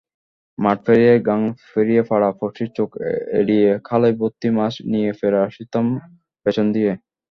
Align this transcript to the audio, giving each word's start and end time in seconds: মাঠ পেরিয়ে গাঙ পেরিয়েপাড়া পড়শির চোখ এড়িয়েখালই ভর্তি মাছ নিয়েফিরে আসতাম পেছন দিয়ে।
মাঠ 0.57 0.77
পেরিয়ে 0.85 1.13
গাঙ 1.27 1.41
পেরিয়েপাড়া 1.69 2.29
পড়শির 2.39 2.69
চোখ 2.77 2.89
এড়িয়েখালই 3.39 4.13
ভর্তি 4.19 4.49
মাছ 4.57 4.73
নিয়েফিরে 4.91 5.39
আসতাম 5.47 5.85
পেছন 6.45 6.65
দিয়ে। 6.75 6.91